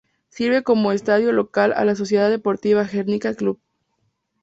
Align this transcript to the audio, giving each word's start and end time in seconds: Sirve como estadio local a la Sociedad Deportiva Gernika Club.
Sirve 0.29 0.63
como 0.63 0.93
estadio 0.93 1.31
local 1.31 1.73
a 1.75 1.85
la 1.85 1.93
Sociedad 1.93 2.31
Deportiva 2.31 2.85
Gernika 2.87 3.35
Club. 3.35 3.61